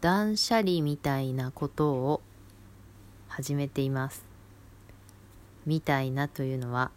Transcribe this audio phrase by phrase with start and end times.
[0.00, 2.22] 断捨離みたいなことを
[3.28, 4.24] 始めています。
[5.66, 6.90] みたいなというのは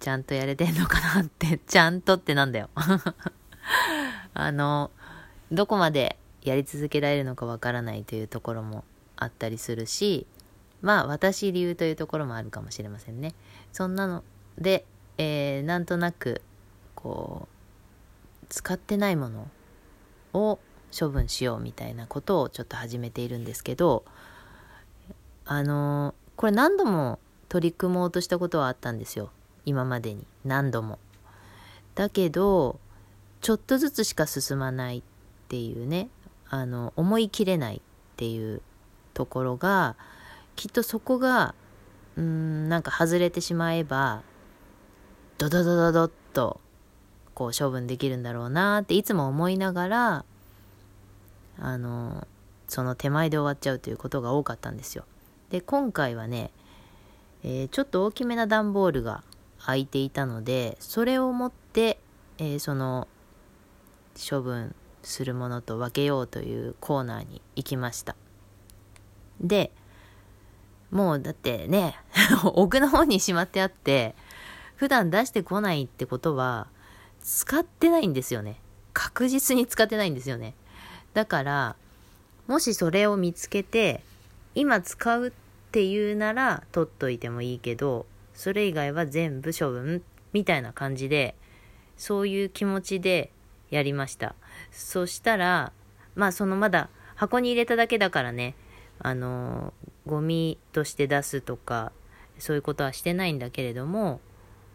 [0.00, 2.68] ちゃんとやれてんのかなってちゃんとってなんだよ。
[4.34, 4.90] あの
[5.50, 8.84] どこまでやり続けられるのかわからないというところも
[9.16, 10.26] あったりするし
[10.82, 13.34] まあ私理由というところもあるかもしれませんね。
[13.72, 14.22] そんなの
[14.58, 14.84] で、
[15.16, 16.42] えー、なんとなく
[16.94, 17.48] こ
[18.42, 19.50] う使ってないもの
[20.34, 20.58] を
[20.96, 24.04] 処分しようみたいなことをちょっと始めているんですけど
[25.44, 29.30] あのこれ何度も取り組もうとしたことはあったんですよ。
[29.64, 30.26] 今までに。
[30.44, 30.98] 何度も。
[31.94, 32.78] だけど
[33.40, 35.02] ちょっとずつしか進まないっ
[35.48, 36.10] ていうね。
[36.50, 37.80] あの思い切れないっ
[38.16, 38.62] ていう
[39.14, 39.96] ところが
[40.56, 41.54] きっとそこが
[42.16, 44.22] うんなんか外れてしまえば
[45.36, 46.60] ドドドドドッと
[47.34, 50.24] こう処分できるんだろうなっていつも思いながら
[51.60, 52.26] あの
[52.66, 55.04] その手前で終わっちゃうということが多かったんですよ。
[55.50, 56.50] で今回はね、
[57.42, 59.22] えー、ちょっと大きめな段ボールが
[59.60, 61.98] 空いていたのでそれを持って、
[62.38, 63.08] えー、その
[64.30, 68.16] 処分するものと分けようというコーナーに行きました。
[69.40, 69.72] で、
[70.90, 71.96] もうだってね、
[72.54, 74.14] 奥の方にしまってあって、
[74.76, 76.68] 普段出してこないってことは、
[77.20, 78.60] 使ってないんですよね。
[78.92, 80.54] 確実に使ってないんですよね。
[81.18, 81.74] だから、
[82.46, 84.04] もしそれを見つけて、
[84.54, 85.32] 今使うっ
[85.72, 90.00] ていうなら取っといてもいいけど、それ以外は全部処分
[90.32, 91.34] みたいな感じで、
[91.96, 93.32] そういう気持ちで
[93.68, 94.36] やりました。
[94.70, 95.72] そしたら、
[96.14, 98.54] まあそのまだ箱に入れただけだからね、
[99.00, 99.74] あの、
[100.06, 101.90] ゴミとして出すとか、
[102.38, 104.20] そういうことはしてないんだけれども、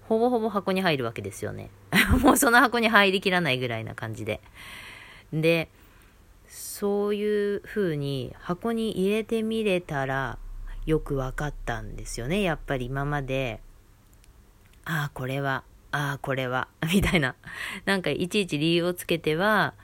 [0.09, 1.69] ほぼほぼ箱に入るわけですよね。
[2.19, 4.41] もうその箱に入りきらないぐらいな感じで。
[5.31, 5.69] で、
[6.55, 10.37] そういう風に箱に入れてみれたら
[10.85, 12.41] よく分かったんですよね。
[12.41, 13.59] やっぱり今まで、
[14.85, 15.63] ああ、これは
[15.93, 17.35] ああ、これは、 みたいな。
[17.85, 19.75] なんかいちいち理由をつけては、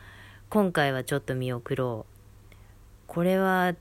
[0.50, 2.56] 今回はちょっと見送ろう。
[3.06, 3.76] これは、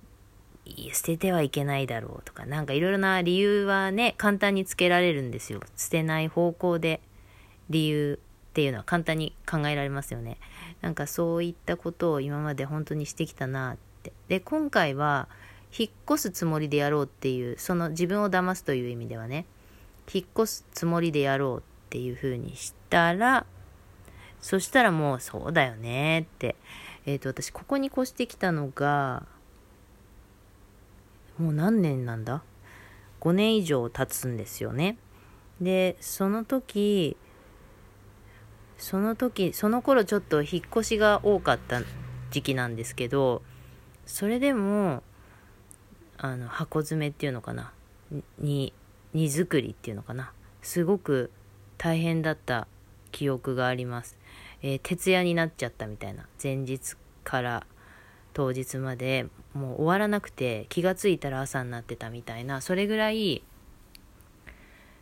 [0.92, 5.60] 捨ててはいけないだろうとか、なんかいろいろな理由はね、簡単につけられるんですよ。
[5.76, 7.00] 捨てない方向で
[7.70, 8.20] 理由
[8.58, 10.36] っていうのは簡単に考えられますよね。
[10.80, 14.12] なんかそういったことを今まで本当にしてきたなって。
[14.26, 15.28] で、今回は、
[15.78, 19.46] 引っ越すつもりでやろうっていう、その自分を騙すという意味ではね、
[20.12, 23.46] 引っ越すつもりでやろうっていう風にしたら、
[24.40, 26.56] そしたらもうそうだよねって。
[27.06, 29.24] えっ、ー、と、私ここに越してきたのが、
[31.38, 32.42] もう何年なんだ
[33.20, 34.96] ?5 年以上経つんですよね。
[35.60, 37.16] で、その時、
[38.78, 41.82] その時、その頃ちょっと引っ越しが多かった
[42.30, 43.42] 時期なんですけど、
[44.06, 45.02] それでも、
[46.16, 47.72] あの、箱詰めっていうのかな。
[48.38, 48.72] に、
[49.12, 50.32] 荷造りっていうのかな。
[50.62, 51.30] すごく
[51.76, 52.66] 大変だった
[53.12, 54.16] 記憶があります。
[54.62, 56.26] えー、徹夜になっちゃったみたいな。
[56.42, 57.66] 前日から
[58.32, 63.42] 当日までもう終わらなくて気がついたら朝になってたみたいな、それぐらい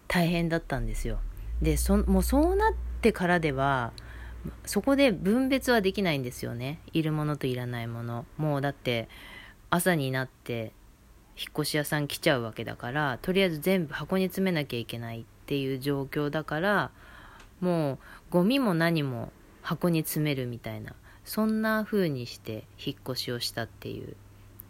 [0.08, 1.18] 大変だったんですよ。
[1.62, 2.70] で、そもうそうな
[3.06, 3.92] ってからでは、
[4.64, 6.80] そこで分別はできないんですよね。
[6.92, 8.26] いるものといらないもの。
[8.36, 9.08] もうだって
[9.70, 10.72] 朝になって
[11.36, 16.90] 引っ越し屋さん来ちゃうわけだからとりあえず全部箱に詰めなきゃいけないっていう状況だから
[17.60, 17.98] もう
[18.30, 24.16] ゴミも何も箱に詰めるみたいなそんな風にして引っ越しをしたっていう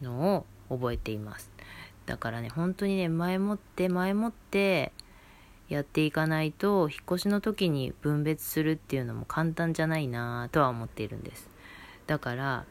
[0.02, 1.50] のを覚えています
[2.06, 4.92] だからね本当にね前もって前もって
[5.68, 11.48] やっていかないと引っ越しの時に分別するっていうのも簡単じゃないなとは思っているんです
[12.06, 12.64] だから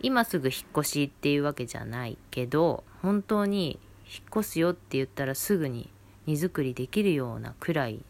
[0.00, 5.88] 今すぐ引っ越しっていうわけじゃないけど本当に引っ越すよって言ったらすぐに
[6.26, 8.00] 荷造りできるようなくらい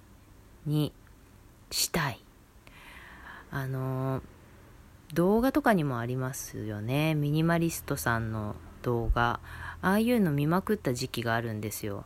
[0.67, 0.93] に
[1.71, 2.21] したい。
[3.51, 4.23] あの
[5.13, 7.15] 動画とかにもありますよね。
[7.15, 9.41] ミニマリストさんの動画。
[9.81, 12.05] ああいうの見まくった時期があるんですよ。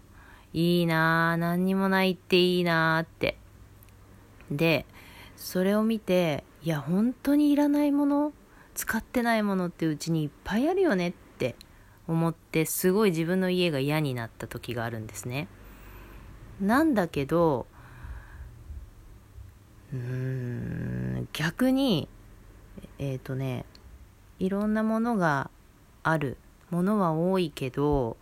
[0.53, 3.39] いいなぁ、何にもないっていいなぁって。
[4.51, 4.87] で、
[5.37, 8.33] それを見て、いや、本当にいらないもの、
[8.75, 11.57] 使ってないものってうちにいっぱいあるよねって
[12.07, 15.49] 思って、すごい自分の家が嫌になった時があるんですね。
[16.61, 17.67] なんだけど
[19.93, 22.09] うーん逆に
[22.99, 23.65] えっ、ー、とね
[24.39, 25.51] いろんなものが
[26.03, 26.37] ある
[26.71, 28.17] ものは多いけど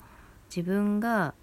[0.55, 1.35] 自分が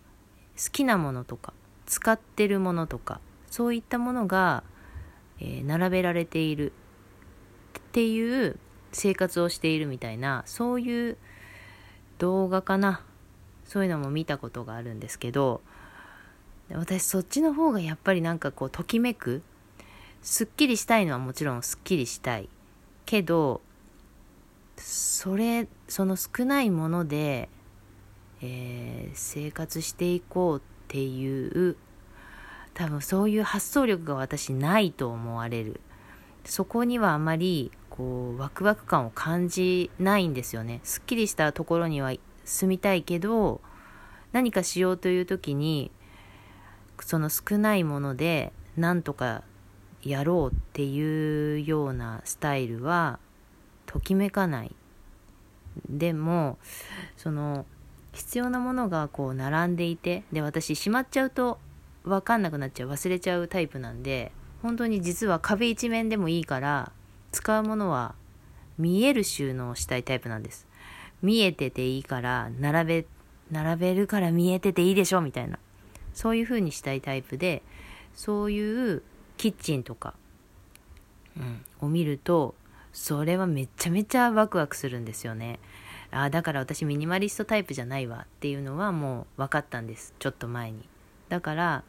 [0.58, 1.54] 好きなものとか
[1.86, 3.20] 使ってるものとか
[3.50, 4.64] そういったものが、
[5.40, 8.58] えー、並べられているっていう
[8.92, 11.18] 生活をしているみたいなそういう
[12.20, 13.04] 動画かな。
[13.66, 15.62] そういうのも見たことがあるんですけど
[16.70, 19.42] 私そっちの方がやっぱりなんかこうときめく
[20.22, 22.50] すっきりしたいのはもちろんすっきりしたい。
[23.06, 23.62] けど
[24.78, 27.50] それその少ないもので、
[28.46, 31.78] えー、生活していこうっていう
[32.74, 35.80] 多分そういう発想力が私ないと思われる。
[36.44, 40.82] そこにはあまりこうワクワク感を感じないんですよね。
[40.84, 42.14] すっきりしたところには
[42.44, 43.62] 住みたいけど
[44.34, 45.90] 何かしようという時に
[47.00, 49.44] その少ないものでなんとか
[50.02, 53.20] やろうっていうようなスタイルは
[53.86, 54.76] ときめかない。
[55.88, 56.58] でも
[57.16, 57.66] その
[58.14, 61.60] 必要なものがこう並んでいてで私しまっちゃうと
[62.04, 64.32] 分かんなくなっちゃう忘れちゃうタイプなんで
[64.62, 66.92] 本当に実は壁一面でもいいから
[67.32, 68.16] 使うものは
[68.78, 70.68] 見える収納をしたいタイプなんです。
[71.22, 73.06] 見えてていいから並べ
[73.52, 75.60] 並べるから見えてていいでしょみたいな。
[76.14, 77.64] そういう風にしたいタイプで
[78.14, 79.04] そういう
[79.38, 80.14] キッチンとか、
[81.38, 82.56] うん、を見ると
[82.94, 85.60] それはめちゃめちゃワクワクするんですよね。
[86.14, 90.14] ああだから私ミニマリストタイプじゃないわっていうのはもう分かったんです。
[90.20, 90.88] ちょっと前に。
[91.30, 91.84] だから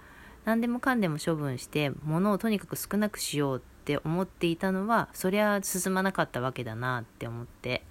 [0.44, 7.84] 何でもかんでも処分して物をとにかく少なくしようって思っていたのはそりゃ進まなかったわけだなって思って。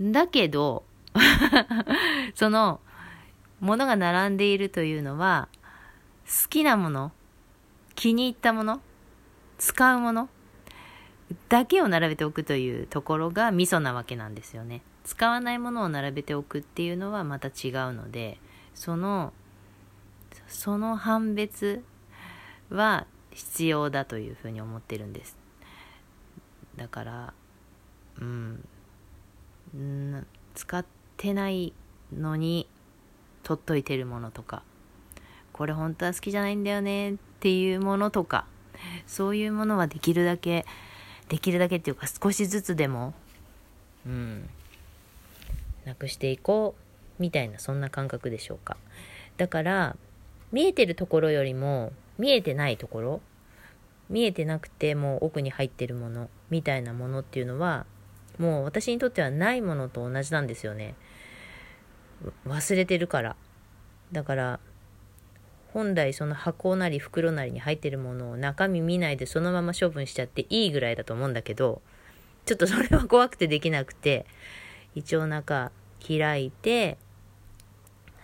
[0.00, 0.84] だけど
[2.34, 2.80] その
[3.58, 5.48] 物が並んでいるというのは
[6.26, 7.10] 好きなもの
[7.96, 8.80] 気に入ったもの
[9.58, 10.28] 使うもの
[11.48, 14.82] だけを並べておくというところがミソなわけなんですよね。
[15.04, 18.38] 使わないものを並べておくっていうのはまた違うので
[18.74, 19.32] その
[20.46, 21.82] その判別
[22.68, 25.36] は必要だというふうに思ってるんです。
[26.76, 27.34] だから
[28.20, 28.66] うん
[30.54, 30.84] 使っ
[31.16, 31.72] てない
[32.12, 32.68] のに
[33.42, 34.62] 取っといてるものとか
[35.52, 38.46] これ本当は好きじゃないんだよねっていうものとか
[39.06, 40.66] そういうものはできるだけ
[41.30, 43.14] できるだけっていうか少しずつでも
[44.04, 44.50] うん。
[45.86, 46.74] なくしていこ
[47.18, 48.76] うみたいなそんな感覚でしょうか。
[49.38, 49.96] だから
[50.52, 53.20] 見えてるところよりも見えてないところ
[54.10, 57.86] 見えてなくてもう奥に入ってるものみたいなものっていうのは
[58.38, 60.94] もう私にとってはないものと同じなんですよね。
[62.46, 63.36] 忘れてるから。
[64.12, 64.60] だから
[65.72, 71.80] 本来その箱なり袋なりに入ってるものを中身見ないでそのまま処分しちゃっていいぐらいだと思うんだけど
[72.44, 74.26] ちょっとそれは怖くてできなくて
[74.94, 75.70] 一応中
[76.06, 76.98] 開いて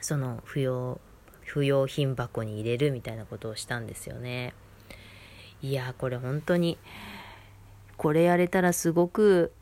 [0.00, 1.00] その不要
[1.44, 4.52] 不用品箱に入れるみたいなことをしたんですよね。
[5.62, 6.76] いやこれ本当に
[7.96, 9.52] これやれたらすごく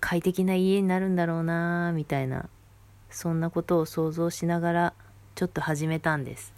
[0.00, 2.48] 快適な家になるんだろうなみたいな
[3.10, 4.94] そんなことを想像しながら
[5.34, 6.55] ちょっと始めたんです。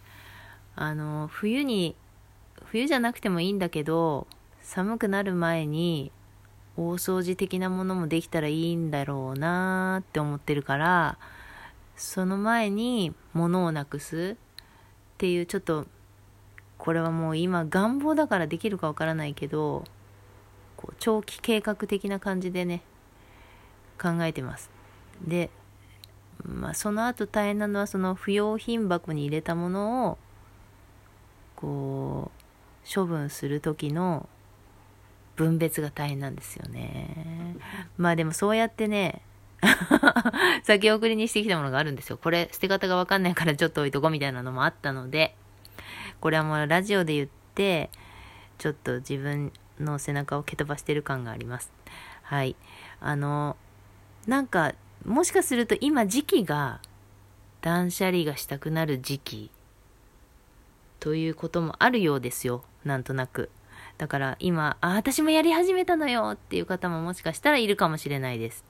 [0.81, 1.97] あの冬に
[2.67, 4.29] 冬じゃなくてもいいんだけど
[4.63, 6.13] 寒くなる前に
[6.77, 11.19] 大掃除的なものもできたらいいんだろうなって思ってるから
[11.97, 14.37] その前に物をなくす。
[14.37, 15.89] っていうちょっと
[16.77, 19.83] これはもう今願望だからできるかわからないけど
[20.77, 22.83] こう長期計画的な感じでね
[24.01, 24.71] 考えてます。
[25.27, 25.51] で
[26.45, 30.19] まあその後大変なのはその不用品箱に入れたものを
[31.61, 34.29] こう処分する時の
[35.35, 37.57] 分別が大変なんですよね
[37.97, 39.23] まあでもそうやってね
[40.63, 42.17] 先送りにしてきたものがあるんですよ。
[42.17, 45.35] これ捨て方がわかんないからちょっと置いとこうみたいなのもあったので、
[46.21, 47.91] これはもうラジオで言って、
[48.59, 51.73] ちょっと自分の背中を蹴飛ばしてる感があります。
[52.23, 52.55] はい。
[53.01, 53.57] あの、
[54.27, 54.75] なんか、
[55.05, 56.81] もしかすると今時期が
[57.61, 59.51] 断捨離がしたくなる時期
[61.01, 62.65] ということもあるようですよ。
[62.85, 63.51] なんとなく。
[63.99, 68.65] だから今、あ、私もやり始めたのよっていう方ももしかしたらいるかもしれないです。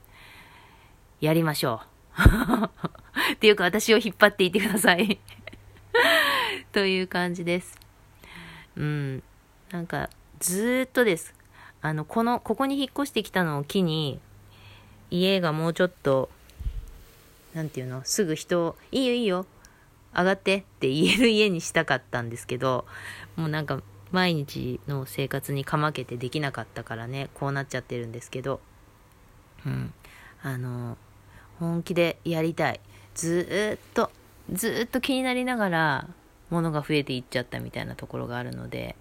[1.21, 1.89] やりましょう。
[3.35, 5.19] っていうか私を引っ張っていてください
[6.73, 7.79] という感じです。
[8.77, 9.23] うん。
[9.71, 10.09] なんか、
[10.41, 11.35] ずっとです。
[11.83, 14.21] あの、この、ここに引っ越してきたのを機に、
[15.11, 16.31] 家がもうちょっと、
[17.55, 19.47] なんていうの、すぐ人、いいよいいよ、
[20.17, 22.87] 上がってって言える家にしたかったんですけど、
[23.37, 28.61] もうなんか、毎日の生活にかまけてできなかったからね、こうなっちゃってるんですけど、
[29.67, 29.93] うん。
[30.43, 30.97] あの、
[31.59, 32.81] 本気でやりたい
[33.15, 34.11] ずっと
[34.53, 36.09] ずっと気になりながら
[36.51, 38.97] 物が増えていっちゃったみたいなところがあるので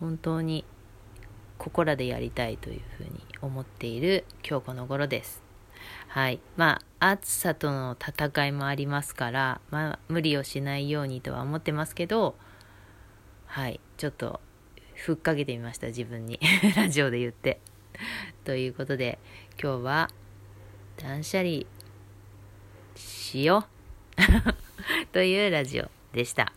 [0.00, 0.64] 本当に
[1.58, 5.41] ここらでやりたいというふうに思っている今日この頃です。
[6.08, 6.40] はい。
[6.56, 12.36] まあ、暑さとの戦いもありますから、まあ、無理をしないようにとは思ってますけど、
[13.46, 13.80] はい。
[13.96, 14.40] ちょっと、
[14.94, 16.38] ふっかけてみました、自分に。
[16.76, 17.60] ラジオで言って。
[18.44, 19.18] ということで、
[19.60, 20.10] 今日は、
[20.96, 21.62] 断捨離
[22.94, 23.66] しよ
[24.18, 26.52] う というラジオでした。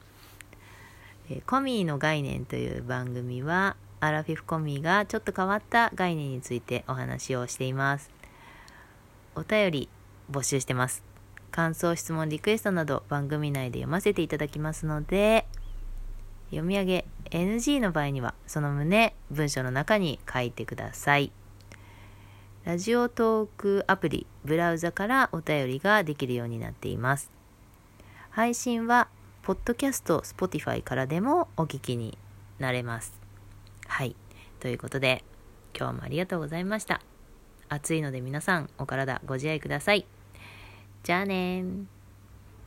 [1.48, 8.12] コミーの概念という番組は、アラフィフコミーがちょっと変わった概念についてお話をしています。
[9.36, 9.90] お便り
[10.32, 11.04] 募集してます。
[11.52, 15.48] 感想、質問、リクエストなど番組内で読ませていただきますので、
[16.50, 21.32] 読み上げ NG の場合にはその旨文章の中に書いてください。
[22.66, 27.30] ラジオトークアプリ、ブラウザからお便りができるようになっています。
[28.32, 29.08] 配信は、
[29.44, 32.18] ポッドキャスト、Spotify からでもお聞きに
[32.58, 33.14] なれます。
[33.88, 34.16] はい。
[34.60, 35.24] ということで、
[35.78, 37.02] 今日もありがとうございました。
[37.70, 40.06] 暑いので皆さん、お体ご自愛ください。
[41.04, 41.64] じゃあね